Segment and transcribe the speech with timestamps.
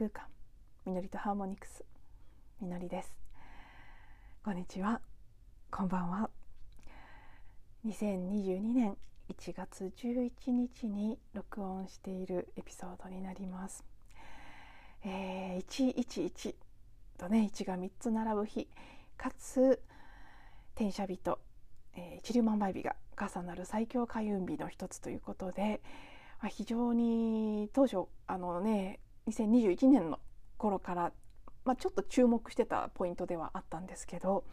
[0.00, 0.24] 空間
[0.86, 1.84] みのりとハーモニクス
[2.62, 3.14] みのりです。
[4.42, 5.02] こんにちは。
[5.70, 6.30] こんばんは。
[7.84, 8.96] 2022年
[9.28, 13.84] 1月11日に録音しているエピソードになります、
[15.04, 16.54] えー、111
[17.18, 18.68] とね1が3つ並ぶ日
[19.18, 19.82] かつ
[20.76, 21.40] 天赦日と、
[21.94, 25.82] えー、一粒万倍日が重なる最強開運日の一つということで、
[26.40, 28.98] まあ、非常に当初あのね
[29.28, 30.18] 2021年の
[30.56, 31.12] 頃から、
[31.64, 34.44] まあ、ちょっと注目してたポイントではあったんですけど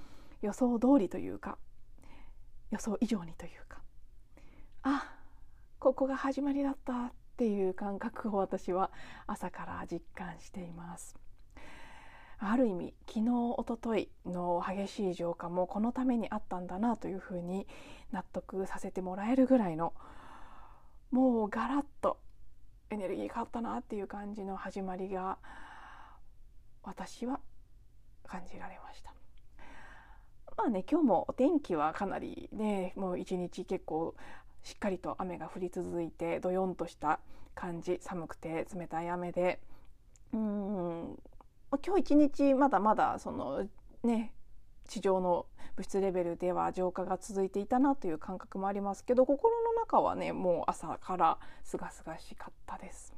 [0.42, 1.58] 予想通りというか
[2.72, 3.80] 予想以上にというか
[4.84, 5.14] あ
[5.80, 8.92] ここが始まりだったっていう感覚を私は
[9.26, 11.16] 朝から実感しています。
[12.40, 17.66] ある意味昨日おとといの激しい浄化もこのためにあったんだなというふうに
[18.12, 19.94] 納得させてもらえるぐらいの
[21.09, 22.20] もうガラッと
[22.90, 25.38] エネルギー変わったなっていう感じの始まりが
[26.84, 27.40] 私は
[28.26, 29.14] 感じられました。
[30.58, 34.16] まあね今日もお天気はかなりねもう一日結構
[34.64, 37.20] しっかりと雨が降り続いてどよんとした
[37.54, 39.60] 感じ寒くて冷たい雨で
[40.34, 41.20] うん
[41.86, 43.68] 今日一日まだまだその
[44.04, 44.34] ね
[44.88, 45.46] 地上の
[45.78, 53.16] 物質レベルでは浄化が続いていたなという感覚もありますけど心の中はねもう朝からすがすがしかったです。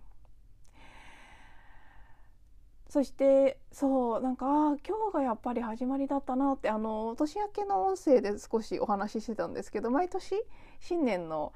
[2.89, 10.33] そしてそうなんか今日がやっぱり始まりだったなってあの年明けの音声で少しお話ししてたんですけど毎年
[10.79, 11.53] 新年の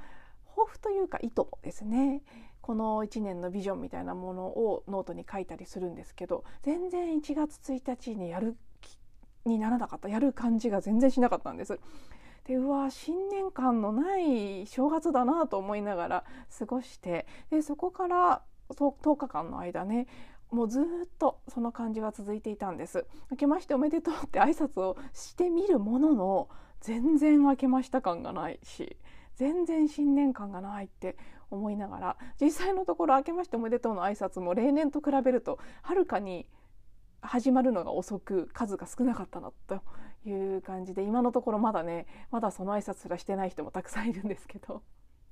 [0.56, 2.22] 抱負というか意図ですね
[2.62, 8.56] この1年のビジョンみたいなものをノートに書いたりするんですけど全然1月1日にやる
[9.46, 11.80] にならなかったやる感じが全然しなかったんです。
[12.46, 16.24] でうわ新年感のない正月だなと思いながら
[16.60, 20.08] 過ごしてでそこから10日間の間ね
[20.52, 20.84] もうずっ
[21.18, 26.50] とその感じが続いていたんです明けましておめでとうって挨拶をしてみるものの
[26.82, 28.98] 全然明けました感がないし
[29.36, 31.18] 全然新年感がないって
[31.50, 36.46] 思いながら実際のところ明けましておめでとうの挨拶も例年と比べるとはるかに
[37.24, 39.82] 始まるのが遅く数が少なかったなと
[40.26, 44.84] いう感じで今のところまだねまだその挨拶すらしてない人もたくさんいるんですけど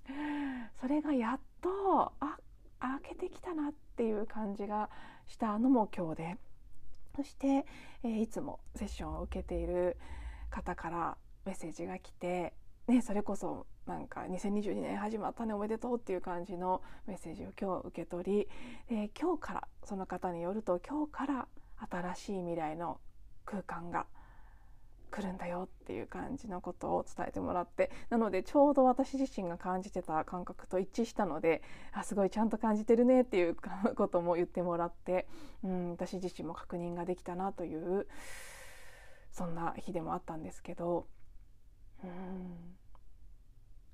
[0.80, 2.38] それがやっとあ
[2.80, 4.90] 開けてきたなっていう感じが
[5.28, 6.38] したのも今日で。
[7.16, 7.66] そして、
[8.04, 9.98] えー、いつもセッションを受けている
[10.50, 12.54] 方からメッセージが来て、
[12.88, 18.48] ね、それこそなんか2022年始まったねおめでとうっていう感じのメッセージを今日受け取り、
[18.90, 21.48] えー、今日からその方によると今日から
[21.90, 23.00] 新しい未来の
[23.46, 24.06] 空間が
[25.12, 33.56] 来るんだよっていう感じのことを伝えてもらってなのでちょうど私自身が感じてた感覚と一致したのであすごいちゃんと感じてるねっていう
[33.96, 35.28] ことも言ってもらって、
[35.64, 38.08] うん、私自身も確認ができたなという
[39.32, 41.06] そんな日でもあったんですけど。
[42.04, 42.81] うん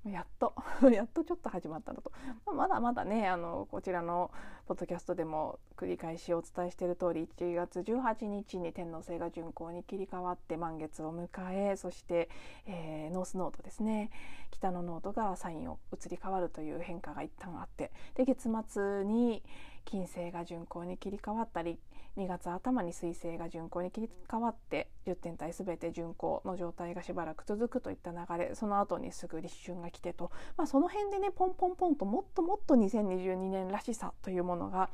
[0.04, 0.54] やっと
[0.90, 2.12] やっとちょっと始まったのと、
[2.52, 4.30] まだまだねあのこちらの
[4.66, 12.28] ポッドキャストでも繰り返しお伝えしている通り1月18日に天王星が順行に切り替わって満月を迎えそして、
[12.66, 14.10] えー、ノースノードですね。
[14.50, 19.42] 北のノードがサインを移り変わるという変化が一旦あってで月末に
[19.84, 21.78] 金星が順行に切り替わったり
[22.18, 34.90] 2月頭に水星が順行に切り替わって10天体全て順行の状態がしばらく続くといった流れその後にすぐ立春が来てと、まあ、その辺でねポンポンポンともっともっと2022年らしさというものが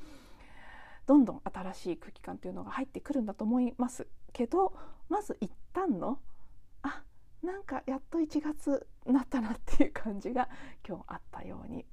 [1.06, 4.74] どんどん新しい空気感というのが入ってくるんだと思いますけど
[5.08, 6.18] まず一旦の
[6.82, 7.02] あ
[7.42, 10.48] なんかやっと1月なったなっていう感じが
[10.86, 11.86] 今日あったように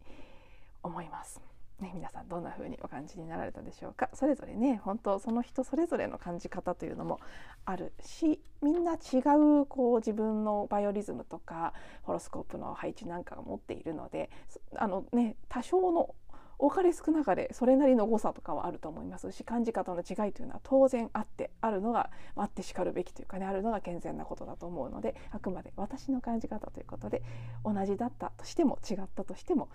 [0.84, 1.51] 思います。
[1.82, 4.10] ね、皆さんどんな風にお感じになられたでしょうか？
[4.14, 7.20] それぞれね本当その人それぞれの感じ方というのも
[7.66, 9.18] あるしみんな違
[9.62, 11.74] うこう自分のバイオリズムとか
[12.04, 14.30] ホロスコープの配置なんかが持っているので
[14.76, 16.14] あの、ね、多少の
[16.60, 27.24] 多かれ少なかれそれなりの誤差とかはあると思いますし感じ方の違いというのは当然あってあるのがあってしかるべきというかねあるのが健全なことだと思うのであくまで私の感じ方ということで
[27.66, 29.70] 同じだったとしても違ったとしても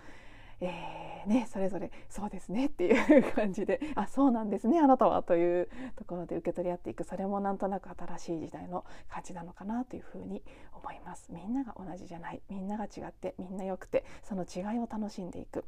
[0.59, 2.67] えー、ね、それぞれそうですね。
[2.67, 4.79] っていう感じであそうなんですね。
[4.79, 10.41] あなたはというところで受け取り合っていくそれもなんとなく新しい時代の感じなのかなというふうに
[10.73, 11.29] 思います。
[11.31, 12.41] みんなが同じじゃない。
[12.49, 15.65] みんなが違ってみんな良くてその違いを楽しんでいく。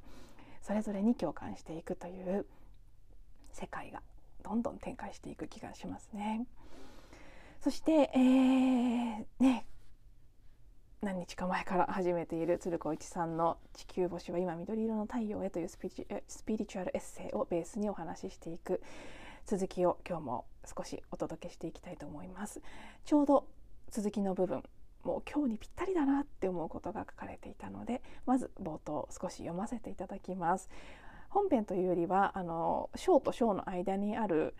[0.61, 2.45] それぞれに共感していくという
[3.53, 4.01] 世界が
[4.43, 6.45] どんどん展開していく気がしますね。
[7.61, 9.65] そして、えー、ね
[11.01, 18.81] 何日か前から始めている鶴子一さんの「地球星は今緑色の太陽へ」というスピリチュアルエッセイをベースにお話ししていく
[19.45, 22.61] 続きを今日も少しお届けしていきたいと思います。
[23.05, 23.47] ちょうど
[23.91, 24.61] 続きの部分
[25.03, 30.69] もう今日にぴったりだなって思うことが書かれていたのでまず冒頭少し読ませていただきます。
[31.29, 34.53] 本編というよりはあの章と章の間にある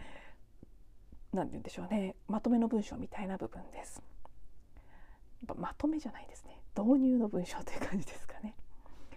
[1.34, 4.09] 何て言うんでしょうねまとめの文章みたいな部分です。
[5.56, 6.62] まとめじゃないですね。
[6.78, 8.56] 導入の文章という感じですかね。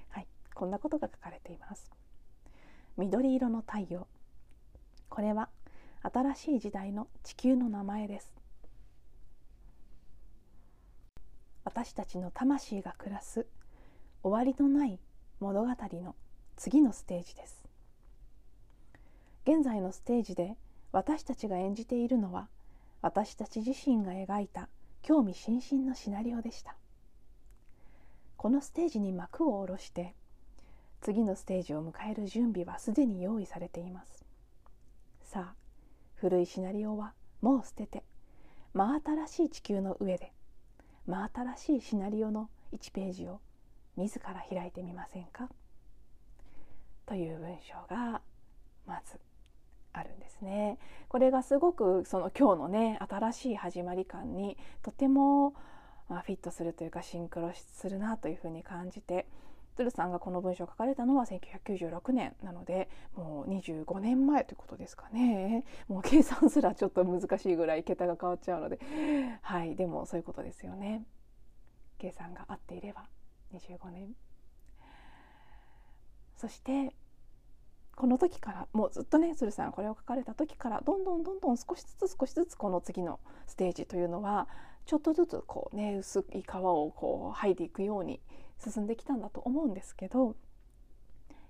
[0.09, 0.27] はい。
[0.55, 1.91] こんなことが書かれています。
[2.97, 4.07] 緑色の太陽。
[5.09, 5.49] これは
[6.03, 8.35] 新しい時代の地球の名前です。
[11.65, 13.47] 私たちの魂が暮らす
[14.23, 14.99] 終わりのない
[15.41, 16.15] 物語の
[16.57, 17.69] 次のステージです。
[19.45, 20.57] 現在のステージで
[20.93, 22.49] 私たちが演じているのは
[23.01, 24.69] 私たち自身が描いた
[25.03, 26.77] 興味津々のシナリオでした。
[28.37, 30.15] このステージに幕を下ろして
[31.01, 34.25] 次のステージを迎える準備はすでに用意されています。
[35.25, 35.55] さあ
[36.15, 38.05] 古いシナリオはもう捨てて
[38.75, 40.33] 真新しい地球の上で
[41.07, 43.41] 真新しいシナリオの1ページを
[43.97, 45.49] 自ら開いてみませんか？
[47.07, 48.23] という文章が
[48.87, 49.19] まず
[49.93, 50.79] あるんですね。
[51.09, 55.55] これがすごくその今日のね新しい始まり感にとても、
[56.09, 59.27] まあ、フィットするというかシンクロするなというふうに感じて
[59.77, 65.65] 鶴さんがこの文章を書かれたのは1996年なのでもう25年前ということですかね。
[65.89, 68.79] もう計算すらちょっと難しいぐらい桁が変わっちゃうので。
[69.43, 71.05] はいでもそういうことですよね。
[71.99, 73.09] 計算が合っていれば
[73.55, 74.15] 25年。
[76.37, 76.93] そして
[77.97, 84.49] この時からもうずっとね鶴さんこれを書かれた時からどんどんどんどん少しずつ少しずつこの次のステージというのは
[84.87, 88.21] ちょっとずつこうね薄い皮をこう剥いでいくように
[88.59, 90.37] 進んできたんだと思うんですけど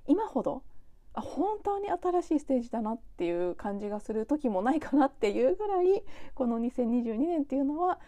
[0.06, 0.62] 今ほど
[1.15, 6.03] 本当に新しいステージだなっていう感じがする時もないかなっていうぐらい
[6.35, 7.99] この2022年っていうのは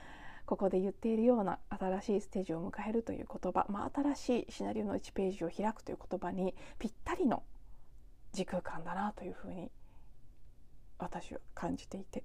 [0.47, 7.43] ここで言っているような新しいステージを迎えるという言葉、まあ、新しいシナリオの1ページを開くという言葉にぴったりの
[8.35, 9.71] 時空間だなというふうに
[10.99, 12.25] 私は感じていて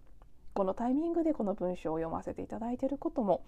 [0.53, 3.45] このタイミングでこの文章を読ませていただいていることも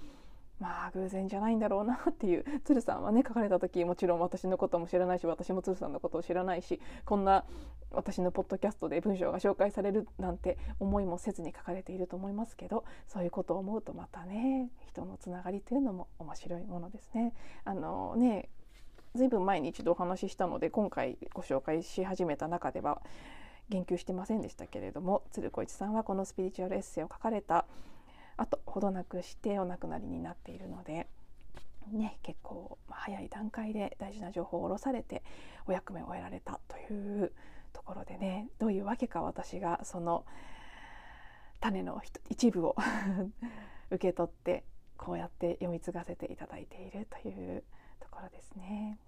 [0.59, 7.43] まあ偶然じゃないんだろうなっていう鶴さんはね書かれた時もちろん私のことも知らないし私も鶴さんのことを知らないしこんな
[7.89, 17.33] 私のポッドキャストで文章が紹介されるなんて思いもせずに書かれていると思いますけどそういうことを思うとまたね人のつながりというのも面白いものですね。
[17.65, 18.49] あのね
[19.15, 23.01] ずいぶん前に一度お話ししたので今回ご紹介し始めた中では
[23.69, 27.65] 言及してませんでしたけれども鶴子一さんはこのスピリチュアルエッセイを書かれた
[28.37, 31.07] 後ほどなくしてお亡くなりになっているので。
[31.91, 35.23] ね、結構早い段階で大事な情報を下ろされて
[35.65, 37.33] お役目を終えられたという
[37.73, 40.23] ところでねどういうわけか私がその
[41.59, 42.75] 種の一部を
[43.89, 44.63] 受け取って
[44.95, 47.63] こうやって読み継がせていただいているという
[48.21, 48.99] ころですね。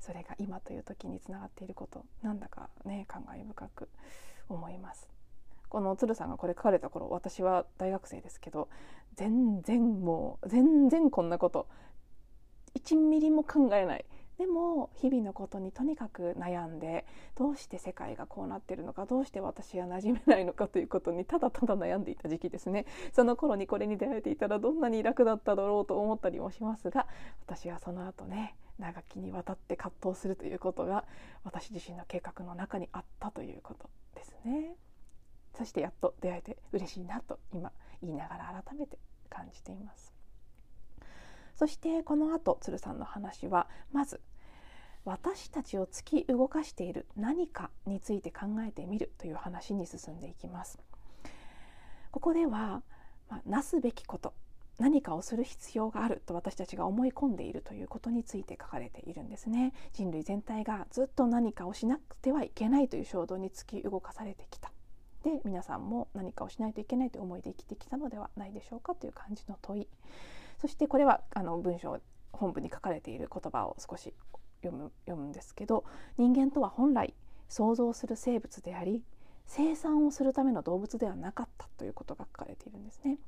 [0.00, 3.88] それが今という時につながっていることなんだかね感慨深く
[4.48, 5.08] 思います。
[5.68, 8.68] この鶴さんがこれ書かれた頃私は大学生ですけど
[9.14, 11.68] 全然もう全然こんなこと
[12.74, 14.04] 1ミリも考えない。
[14.38, 17.04] でも日々のことにとにかく悩んで
[17.36, 22.86] どうして世界がこうなってるのかどうして私は馴染めないのかということにただただ悩んでいた時期ですね。
[23.12, 27.08] その頃にこれに出会えていたらどんなに楽だっただろうと思ったりもしますが
[27.46, 31.04] 私はその後ね長きにわたって葛藤するということが
[31.42, 34.76] 私自身の計画の中にあったということですね。
[35.54, 40.14] そしてやっと出会えて嬉しいなと今言いながら改めて感じています。
[41.56, 44.20] そしてこの後鶴さんの話はまず
[45.04, 50.78] 私たちを突き動かしている何かについて考えてみるという話に進んでいきます。
[52.10, 52.82] ここでは、
[53.28, 54.34] まあ、なすべきこと
[54.78, 59.72] 何かをする必要があると私たちが思い込んでいるということについて書かれているんですね。
[59.92, 64.72] 人類全体がずっと何かをしなくてはいけないという衝動に突き動かされてきた。
[65.24, 69.88] で皆さんも何かをしないといけないという思いで生きてきたのではないでしょうかという感じの問い。
[70.60, 71.98] そしてこれはあの文章
[72.32, 74.14] 本文に書かれている言葉を少し
[74.62, 75.84] 読む読むんですけど
[76.16, 77.14] 人間とは本来
[77.48, 79.02] 想像する生物であり
[79.46, 83.18] 生産をするための動物ではなかったということが書かれているんですね。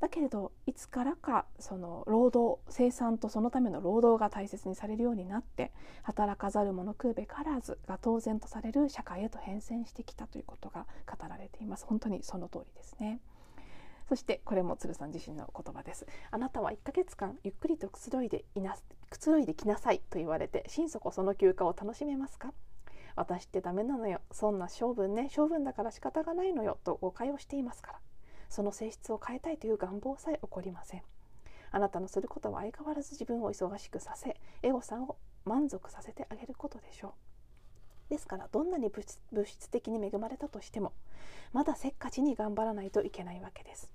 [0.00, 5.72] だけれどいつからかその労働生産とそのための労働が大切にされるようになって
[6.02, 11.86] 働かざる者食うべからずが当然とされる社会へと変遷してきたということが語られています。
[11.86, 13.20] 本当にその通りですね。
[14.08, 16.06] そしてこれも鶴さん自身の言葉です。
[16.30, 18.76] あなたは1ヶ月間ゆっくりとくつろいでいな
[19.16, 22.52] くつろいできなさいと言われて心底その休暇を楽しめますか？
[23.16, 24.20] 私ってダメなのよ。
[24.30, 25.30] そんな性分ね。
[25.30, 26.76] 性分だから仕方がないのよ。
[26.84, 27.98] と誤解をしていますから。
[28.50, 31.02] その性質を変えたいという願望さえ起こりません。
[31.70, 37.14] あなたのすることは相変わらず自分を忙しくさせエゴさんを満足させてあげることでしょ
[38.10, 38.10] う。
[38.10, 40.92] ですからどんなに物質的に恵まれたとしても
[41.54, 43.90] まだせっかちに頑張らないといけないわけです。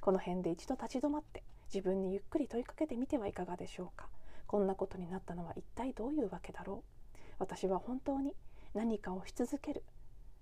[0.00, 4.08] この辺で一度立ち止まって自分にゆっくり問いかけてみてはいかがでしょうか？
[4.50, 7.16] こんなことになったのは一体どういうわけだろう？
[7.38, 8.34] 私は本当に
[8.74, 9.84] 何かをし続ける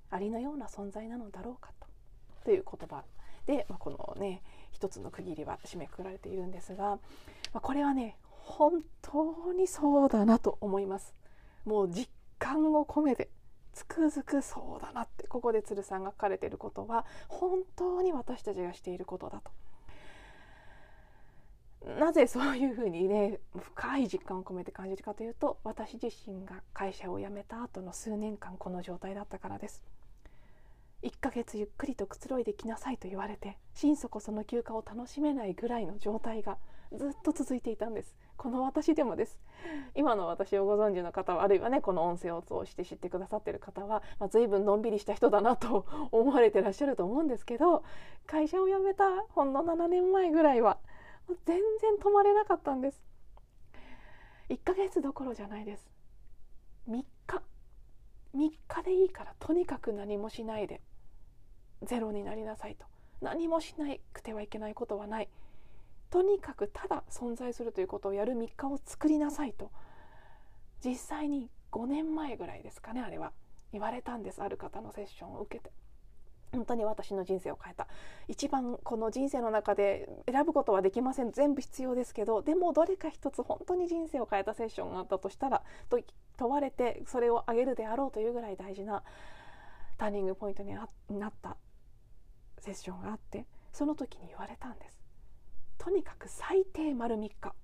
[0.08, 1.86] ありのような存在なのだろうかと。
[2.46, 3.04] という言葉
[3.44, 6.84] で、まあ、このね一つの区切りは締めくくられているんですが、
[7.52, 11.14] まあ、これはね本当にそうだなと思います。
[11.66, 13.28] もう実感を込めて
[13.74, 19.50] つくづくそうだなってここで鶴さんが書かれていることは本当に私たちがしていることだと。
[21.86, 29.82] なぜそういうふうにね深い実感を込めて感じるかというと私自身が会社を辞めた後の数年間この状態だったからです。
[31.02, 36.58] 1ヶ月ゆっくりとくつろいできなさいと言われて心底その休暇を楽しめないぐらいの状態が
[36.92, 39.38] ずっと続いていたんですこの私でもです
[39.94, 47.84] 今の私をご存知の方はあるいはねこの音声を通して知ってくださってる方は、まあ、随分のんびりした人だなと 思われてらっしゃると思うんですけど
[48.26, 50.78] 会社を辞めたほんの7年前ぐらいは
[51.44, 53.02] 全然止まれなかったんです。
[54.48, 55.90] 1ヶ月どころじゃないです。
[56.88, 57.42] 3日。
[58.34, 60.80] 3日でいいからとにかく何もしないで。
[61.82, 62.86] ゼロになりなさいと。
[63.20, 65.28] 何もしなくてはいけないことはない。
[66.10, 69.70] とにかくただ存在するということをやる3日を作りなさいと。
[70.84, 73.32] 実際に5年前ぐらいですかねあれは。
[73.72, 75.70] 言われたんですある方のセッションを受けて。
[76.52, 77.86] 本当に私の人生を変えた。
[78.26, 81.32] 一番この人生の中で選ぶことはできません。
[81.32, 85.98] 全部必要ですけどでもどれか一つ本当に人生を変えたセッションがあったとしたらと
[86.36, 89.02] 問われてそれをあげるであろうというぐらい大事な
[89.96, 90.84] ターニングポイントにな
[91.28, 91.56] った
[92.58, 94.98] セッションがあってその時に言われたんです。
[95.78, 97.54] とにかく最低丸3日。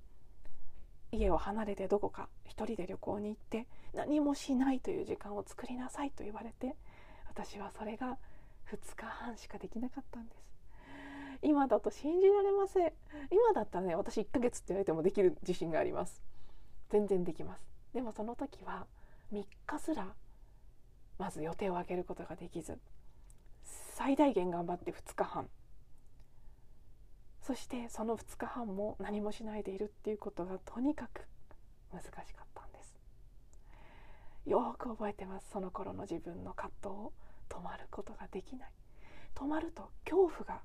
[1.15, 6.77] 家を離れてどこか一人で旅行に行って何もしないという時間を作りなさいと言われて
[7.29, 8.19] 私はそれが
[8.73, 10.45] 2日半しかできなかったんです。
[11.43, 12.93] 今だと信じられません。
[13.31, 16.23] 今だったらね私1ヶ月って言われてもできる自信があります。
[16.91, 17.63] 全然できます。
[17.93, 18.87] でもその時は
[19.33, 20.15] 3日すら
[21.19, 22.79] まず予定を空けることができず
[23.65, 25.49] 最大限頑張って2日半。
[27.43, 31.27] そしてその2日半も何もしないでいるっていうことがとにかく
[31.93, 32.97] 難しかったんです。
[34.47, 35.51] よく覚えてます。
[35.51, 37.13] その頃の自分の葛藤を。
[37.55, 38.69] 止まることができない
[39.35, 40.63] 止まると恐怖が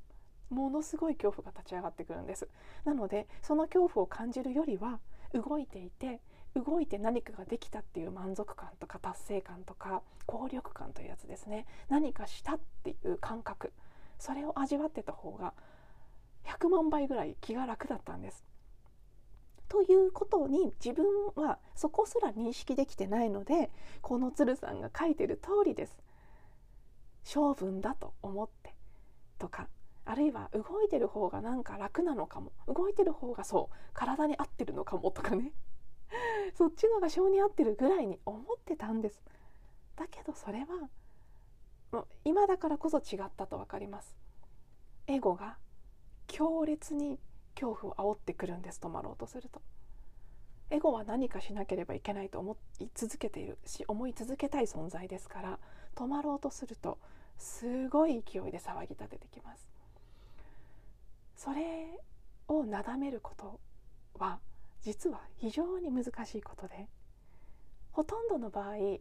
[0.49, 2.47] ものすごい恐怖が立ち上がってくるんです
[2.85, 4.99] なのでその恐怖を感じるよりは
[5.33, 6.21] 動いていて
[6.55, 13.71] 動いて何かができたっていう満足感とか達成感とか効力感というやつですね何かしたっていう感覚
[14.17, 15.53] それを味わってた方が
[16.45, 18.43] 100万倍ぐらい気が楽だったんです。
[19.67, 21.05] ということに自分
[21.35, 23.69] はそこすら認識できてないので
[24.01, 25.99] この鶴さんが書いてる通りです。
[27.29, 28.73] 性分だと思って
[29.37, 29.67] とか
[30.03, 35.53] あるいは動いてる方がなんか楽なのかも動いてる方がそう体に合ってるのかもとかね。
[36.57, 39.21] そっちのが性に合ってるぐらいに思ってたんです。
[39.95, 40.89] だけどそれは
[41.91, 44.17] もう今だからこそ違ったと分かります。
[45.05, 45.59] エゴが
[46.25, 47.19] 強烈に
[47.53, 49.61] 恐怖を煽ってくるんです止まろうとすると。
[50.71, 55.59] エゴは何かしなければいけないと思い続けているし思い続けたい存在ですから
[55.95, 56.99] 止まろうとすると
[57.39, 59.67] すごい勢いで騒ぎ立ててきます
[61.35, 61.87] それ
[62.47, 63.59] をなだめること
[64.19, 64.39] は
[64.81, 66.87] 実は非常に難しいことで
[67.91, 68.99] ほとんどの場合、思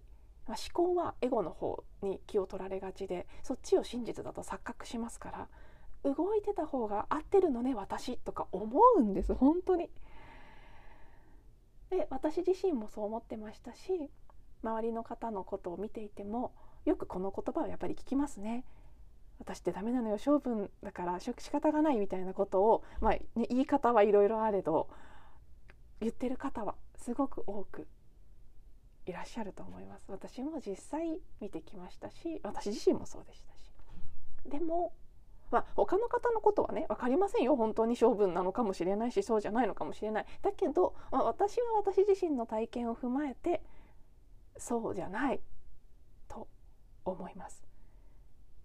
[0.72, 5.48] 考はエゴの方に気を取られがちでそっちを真実だと錯覚しますから
[6.04, 9.90] 動いてた方が合ってるのね私とか思うんです本当に。
[11.90, 14.10] で私自身もそう思ってましたし
[14.62, 16.52] 周りの方のことを見ていても
[16.84, 18.64] よくこの言葉をやっぱり聞きますね。
[19.38, 24.88] 私ってダメなのよ性分だから仕方がないみたいなことを、まあね、言い方はいろいろあれど
[26.00, 27.86] 言ってる方はすごく多く
[29.06, 30.06] いらっしゃると思います。
[30.08, 33.72] 私も実際見てきましたし私自身もそうでしたし。
[34.50, 34.92] でも
[35.50, 37.56] まあ、他の方のことはね分かりませんよ。
[37.56, 40.26] 本当に性分なのかもしれないしそうじゃないのかもしれない。
[40.42, 43.62] だけど、まあ、私は私自身の体験を踏まえて
[44.58, 45.40] そうじゃない。
[47.08, 47.62] 思います。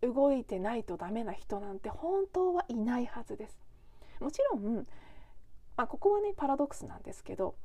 [0.02, 3.58] 動いてないとダメな人なんて本当はいないはずです。
[4.20, 4.86] もちろん、
[5.76, 7.56] まあ、ここはねパラドックスなんですけど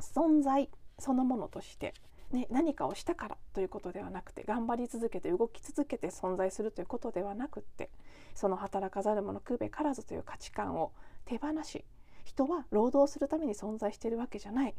[0.00, 1.94] 存在そのものとして、
[2.30, 7.90] ね、何かをしたからということではなくて頑張り続けて動き続けて存在するということではなくって
[8.34, 10.92] その働かざる者食べからずという価値観を
[11.24, 11.84] 手放し
[12.24, 14.74] 人は労働するために存在しているわけじゃない。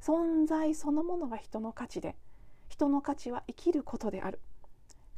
[0.00, 2.16] 存在そのものが人の価値で
[2.68, 4.40] 人の価値は生きることである。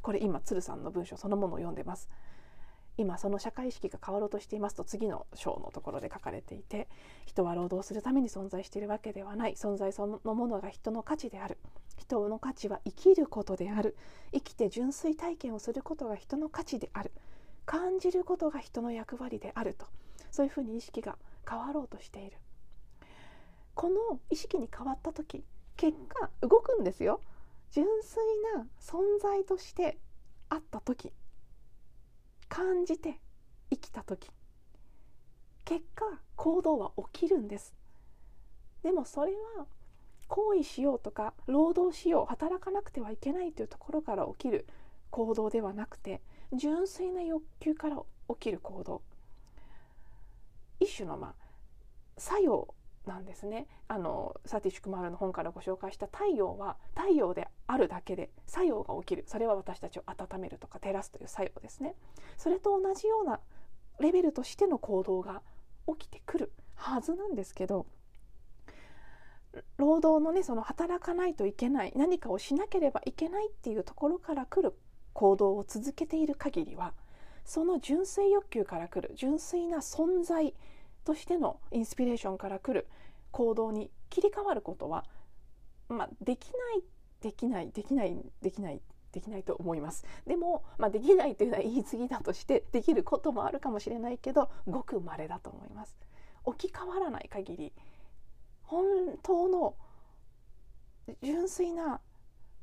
[0.09, 2.09] これ今鶴さんの文章そのものを読んでます。
[2.97, 6.89] 今その社会意識が変わろうとしていますと次の章のところで書かれていて
[7.27, 9.53] 人は労働するために存在しているわけではない。
[9.53, 11.59] 存在そのものが人の価値である。
[11.95, 13.95] 人の価値は生きることである。
[14.33, 17.11] 生きて純粋体験をすることが人の価値である。
[17.67, 19.85] 感じることが人の役割であると。
[20.31, 22.37] そういうふうに意識が変わろうとしている。
[23.75, 25.43] この意識に変わった時
[25.77, 27.21] 結果動くんですよ。
[27.71, 28.23] 純粋
[28.55, 29.97] な存在として
[30.49, 31.11] あった時
[32.47, 33.19] 感じて
[33.69, 34.29] 生きた時
[35.65, 37.75] 結果行動は起きるんです。
[38.81, 39.67] でもそれは
[40.27, 44.65] 行為しようとか労働しよう働かなくてはいけないというところから起きる
[45.11, 46.21] 行動ではなくて
[46.53, 47.97] 純粋な欲求から
[48.29, 49.01] 起きる行動。
[50.79, 51.49] 一種のまあ
[52.17, 52.73] 作用
[53.05, 53.67] なんですね。
[53.87, 59.23] あのサティシュクマールの本からご紹介した太陽は太陽であるだけで作用が起きる。
[59.27, 61.95] それは私たちを温めるとか照らすという作用ですね。
[62.35, 63.39] それと同じような
[63.99, 65.43] レベルとしての行動が
[65.87, 67.85] 起きてくるはずなんですけど
[69.77, 74.75] 労働のねその働かないといけない何かをしなければいけないっていうところから来る
[75.13, 76.93] 行動を続けている限りは
[77.45, 80.55] その純粋欲求から来る純粋な存在
[81.03, 82.87] としてのインスピレーションから来る
[83.31, 85.05] 行動に切り替わることは、
[85.87, 86.83] まあ、できない
[87.21, 90.05] できないできないできないできないと思います。
[90.27, 95.95] でも、まあ、できないというのは言い過ぎだとしてできることもあるかもしれないけどごく稀だと思います。
[96.45, 97.73] 置き換わらない限り
[98.63, 98.85] 本
[99.23, 99.75] 当の
[101.23, 102.01] 純粋な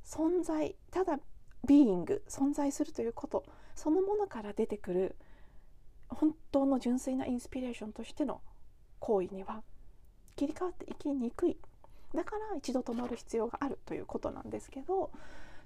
[0.05, 1.19] 存在ただ
[1.67, 5.17] ビーイング存在するということそのものから出てくる
[6.09, 8.41] 本当の純粋なインスピレーションとしての
[9.01, 9.63] 行為には
[10.37, 11.57] 切り替わっていきにくい。
[12.15, 15.11] だから一度止まる必要があるということなんですけど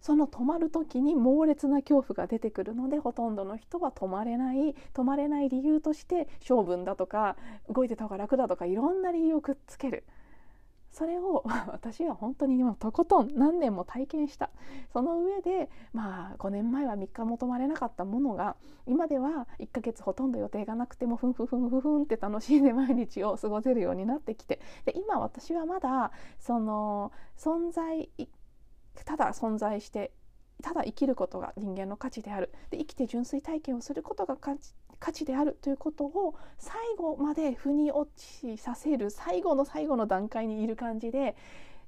[0.00, 7.37] その止まる時に猛烈な恐怖が出てくるのでほとんどの人は止まれない止まれない理由として性分だとか
[7.68, 10.05] 動いてた方が楽だとかいろんな理由をくっつける。
[10.90, 14.50] それを 私は本当に今とことん何年も体験した。
[14.92, 24.61] その上でまあ5年前は3日も泊まれなかったものが今では1ヶ月ほとんど予定がなくてもふんふんふんふんって楽しんで毎日を過ごせるようになってきて。
[24.85, 28.11] で今私はまだその存在
[29.05, 30.12] ただ存在して
[30.62, 32.53] ただ生きることが人間の価値である。
[32.70, 41.35] で生きて純粋体験をすることが価値価値であるということを最後まで腑に落ちさせる最後の最後の段階にいる感じで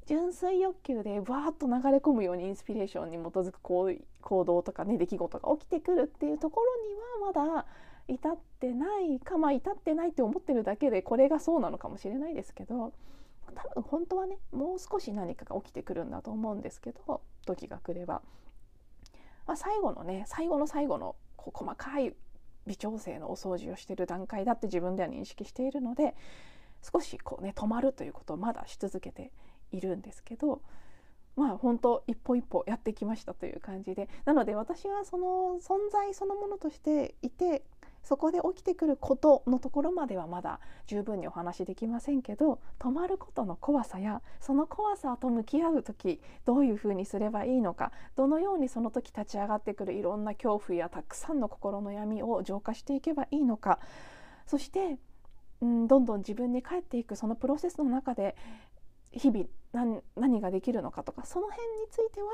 [0.07, 7.67] 純粋欲求でバーッと流れ込むようにインスピレーションに基づく行動とかね出来事が起きてくるっていうところにはまだ
[8.09, 12.93] 至ってないかまあ至ってないって思ってるだけでこれがそうなのかもしれないですけど
[13.55, 18.23] 多分本当はねもう少し何かが起きてくるんだと思うんですけど時が来れば、
[19.47, 22.15] まあ、最後のね最後の最後のこう細かい
[22.67, 26.15] 微調整のお掃除をしている段階だって自分では認識しているので
[26.83, 29.33] 少しこうね止まるということをまだし続けて
[29.71, 30.63] いるんですけど
[31.37, 37.63] まあ本当一歩一歩やってきましたという感じでなので私はその存在そのものとしていて
[38.03, 53.79] そこで起きてくることのところまではまだ十分にお話しできませんけど止まることの怖さやその怖さと向き合う時どういうふうにすればいいのかどのようにその時立ち上がってくるいろんな恐怖やたくさんの心の闇を浄化していけばいいのか
[54.47, 54.99] そして
[55.63, 58.37] うん、どんどん自分に返っていくそのプロセスの中で
[59.13, 59.47] 日々
[60.17, 62.29] 何ができるのかとかその辺については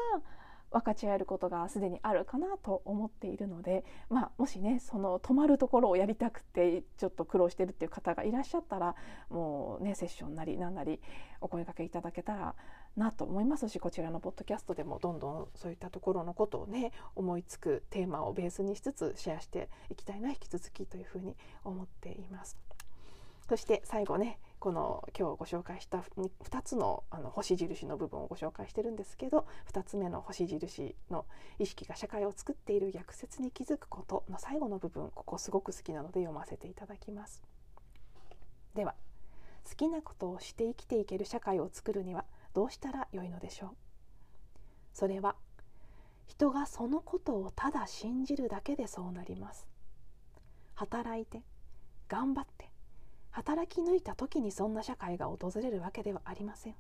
[0.71, 8.95] 分かち合えることがすでにあるかなと思っているので、まあ、もしねその止まるところをやりたくてちょっと苦労してるっていう方がいらっしゃったら
[9.31, 11.01] もうねセッションなりなんなり
[11.41, 12.55] お声かけいただけたら
[12.97, 22.59] なと思いますしこちらのポッドキャストでもどんどんそういったところのことをね思いつくテーマをベースにしつつシェアしていきたいな引き続きというふうに思っています。
[23.49, 31.27] そして最後ねこの今日ご紹介した2つのあの星印の部分をご紹介してるんですけど2つ目の星印の
[31.61, 37.43] 意識が社会を作っている逆説に気づくことの最後の部分ここすごく好きなので読ませていただきます。
[38.75, 38.95] では
[39.69, 43.71] 好きなことをして生きていける社会を作るにはどうしたらよいのでしょう？
[44.93, 45.37] それは
[46.27, 49.67] 人がそのことをただ信じるだけでそうなります
[50.75, 51.43] 働いて
[52.09, 52.68] 頑張って
[53.39, 56.75] 働き抜いた時にそんな社会が訪れるわけではありません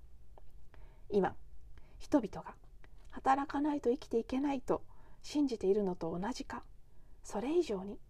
[1.08, 1.36] 今
[2.00, 2.56] 人々が
[3.10, 4.82] 働かないと生きていけないと
[5.22, 6.64] 信じているのと同じか
[7.22, 8.00] それ以上に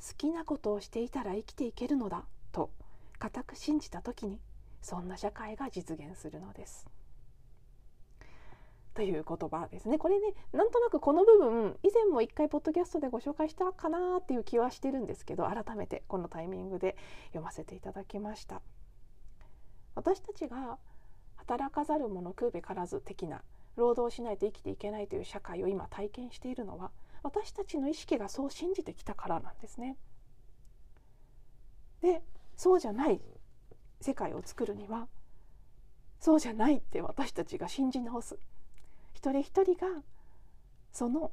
[0.00, 2.70] 好きなことをしていたら生きていけるのだと
[3.18, 4.40] 固く信じた時に
[4.80, 6.86] そんな社会が実現するのです。
[8.94, 9.98] という言葉ですね。
[9.98, 16.96] これね、なんとなくこの部分、以前も一回ポッドキャストでご紹介したかなっていう気はしてるんですけど、改めてこのタイミングで
[17.28, 18.60] 読ませていただきました。
[19.94, 20.78] 私たちが
[21.36, 23.42] 働かざる者食うべからず的な
[23.76, 26.90] 労働しないと生きていけないという社会を今体験しているのは
[27.22, 29.96] 私たちの意識がそう信じてきたからなんですね。
[32.00, 32.22] で
[32.56, 33.20] そうじゃない
[34.00, 35.08] 世界を作るには
[36.18, 38.38] そうじゃないって私たちが信じ直す
[39.14, 40.02] 一人一人が
[40.92, 41.32] その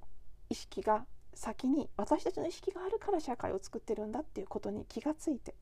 [0.50, 5.56] 意識が先に私たちの意識があるから社会を作ってるんだっていうことに気がついて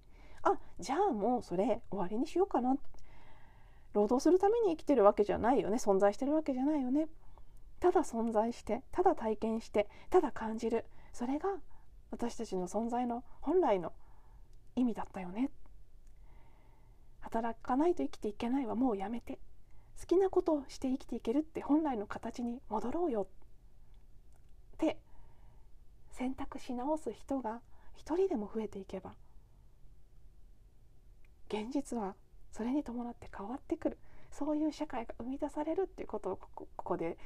[0.43, 2.77] あじゃあもうそれ終わりにしようかな
[3.93, 5.77] 労働するために生きてるわけじゃないよね。
[5.77, 7.07] 存在してるわけじゃないよね。
[7.79, 10.85] ただ存在してただ体験してただ感じる。
[11.13, 11.49] それが
[12.11, 13.93] 私たちの存在の本来の
[14.75, 15.49] 意味だったよね。
[17.21, 19.39] 働かないと生きていけないはもうやめて。
[19.99, 24.97] 好きなことをして生きていけるって本来の形に戻ろうよって
[26.11, 27.61] 選択し直す人が
[27.95, 29.13] 一人でも増えていけば
[31.49, 32.15] 現実は
[32.51, 33.97] それに伴って変わってくる
[34.31, 37.17] そういう社会が生み出されるっていうことをここで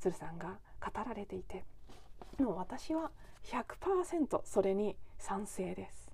[0.00, 1.64] 鶴さんが語られていて
[2.38, 3.10] もう私は
[3.44, 6.07] 100%それに賛成です。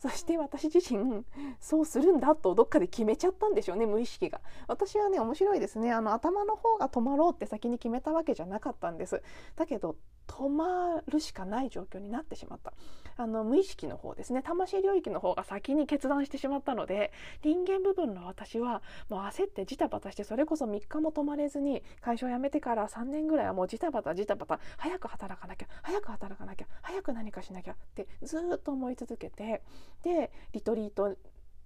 [0.00, 1.24] そして私自身
[1.60, 4.40] そうするんだとどっかで決めちゃったんでしょうね無意識が。
[4.66, 5.92] 私はね面白いですね。
[5.92, 9.22] あの頭の方が止まろうって先に決めたわけじゃなかったんです。
[9.56, 9.96] だけど
[10.30, 12.72] 止まるしかない状況になってしまった。
[13.16, 14.42] あの無意識の方ですね。
[14.42, 17.12] 魂領域の方が先に決断してしまったので
[17.42, 29.62] 人間部分の私はもう焦ってジタバタしてそれこそ3日も止まれずに会社を辞めてから3年ぐらいはもうジタバタジタバタ早く働かなきゃ早く働かなきゃ早く何かしなきゃってずっと思い続けて
[30.02, 31.16] でリトリート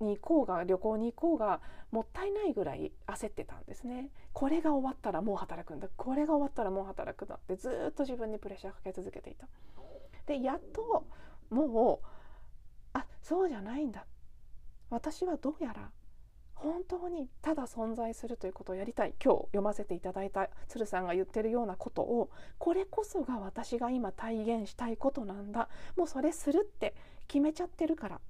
[0.00, 4.10] に行こうが旅行に行こうがもったいないぐらい焦ってたんですね。
[4.32, 5.88] これが終わったらもう働くんだ。
[5.96, 9.46] これが終わったらもう働くんだってずっと自分にプレッシャーかけ続けていた。
[10.26, 11.06] でやっと
[11.50, 12.06] もう
[12.94, 14.06] あそうじゃないんだ。
[14.90, 15.90] 私はどうやら
[16.54, 19.14] 本当にただ存在するということをやりたい。
[19.22, 22.30] 今日読ませていただいた鶴さんが言ってるようなことを。
[22.58, 25.68] これこそが私が今体現したいことなんだ。
[25.96, 26.94] もうそれするって
[27.26, 28.20] 決めちゃってるから。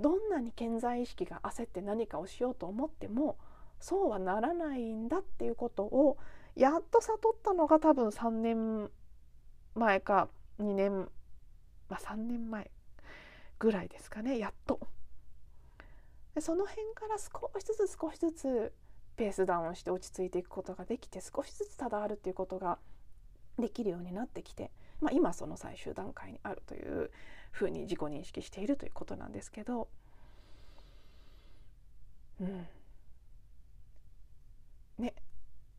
[0.00, 3.38] どんなに健在意識が焦って何かをしようと思っても
[3.80, 6.18] そうはならないんだっていうことを
[6.56, 8.90] やっと悟ったのが多分3年
[9.74, 11.08] 前か2年
[11.90, 12.70] まあ、3年前
[13.58, 14.80] ぐらいですかねやっと。
[16.34, 18.72] でその辺から少しずつ少しずつ
[19.16, 22.78] ペースダウンして落ち着いていくことができて少しずつただあるっていうことが
[23.58, 27.10] できるようになってきて、まあ、今その最終段階にあるという
[27.50, 29.88] ふうに自己認識しているということなんですけど
[32.40, 32.66] うん。
[34.98, 35.14] ね。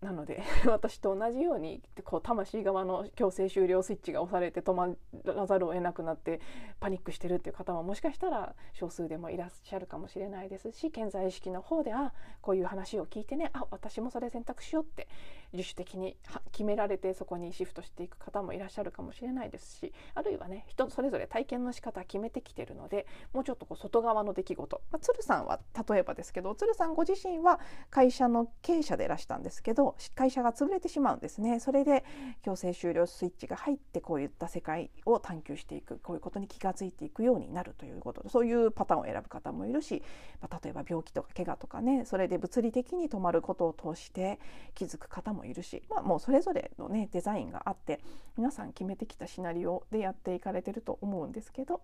[0.01, 4.89] なので 私と同じようにこう魂側の強制終了スイッチが押されて止ま
[5.23, 6.41] らざるを得なくなって
[6.79, 15.07] パニックしてるっていう方はもしかしたら少数でもいらっしゃるかもしれないですし健在意識の方であこういう話を聞いてねあ私もそれ選択しようって
[15.53, 16.15] 自主的に
[16.51, 25.59] 決められてそこにシフトしていく方もいらっしゃるかもしれないですしあるいはね人それぞれ体験の仕方決めてきてるのでもうちょっとこう外側の出来事、まあ、鶴さんは
[25.89, 27.59] 例えばですけど鶴さんご自身は
[27.89, 31.59] 会社の経営者でいらしたんですけど会社が潰れてしまうんですね。
[31.59, 32.03] それで
[32.43, 38.23] 強制終了スイッチが入ってこういった世界を探求していくこういうことに気が付いていくようになるということ。
[38.23, 40.01] でそういうパターンを選ぶ方もいるし、
[40.41, 44.39] まあ、例えば病気とか怪我とかねそれで物理的に止まることを通して
[44.73, 47.99] 気づく方ももいるし、まあ、もうそれぞれのねデザインがあって
[48.37, 51.81] 皆さん決めてきたシナリオでやっていかれてると思うんですけど。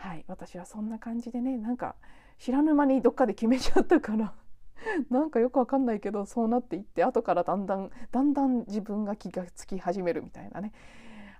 [0.00, 1.96] はい、私はそんな感じでねなんか
[2.38, 4.32] 知らぬ間にどっかで決めちゃったから
[5.10, 10.72] なんかよくわかんないけどそうなっていって後からだんだんだんだん自分が気がつき始めるみたいなね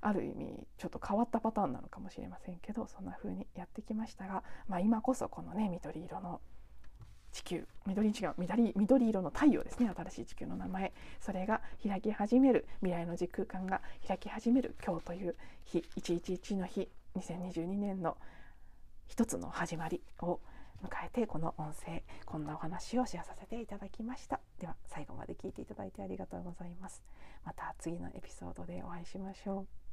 [0.01, 6.41] ある意味ちょっと変わったパターンなのかもしれませんけどそんな風にやってきましたが、まあ、今こそこのね緑色の
[7.33, 9.91] 地球緑違う緑緑色の太陽ですね。
[9.95, 10.93] 新しい地球の名前。
[11.21, 15.85] それが開き始める未来の時空間が開き始める今日という日。
[15.97, 16.89] 111の日。
[17.17, 18.17] 2022年の
[19.07, 20.41] 一つの始まりを
[20.85, 24.41] 迎えてこの音声こんなお話をシェアさせていただきました。
[24.61, 27.03] では最後まで聞いていただいてありがとうございます。
[27.45, 29.88] また次のエピソードでお会いしましょう。